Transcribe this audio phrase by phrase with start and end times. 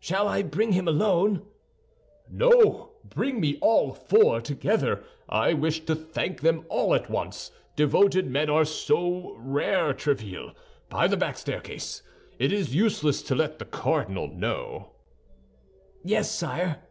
[0.00, 1.42] "Shall I bring him alone?"
[2.28, 5.04] "No, bring me all four together.
[5.28, 7.52] I wish to thank them all at once.
[7.76, 10.54] Devoted men are so rare, Tréville,
[10.88, 12.02] by the back staircase.
[12.40, 14.90] It is useless to let the cardinal know."
[16.02, 16.82] "Yes, sire."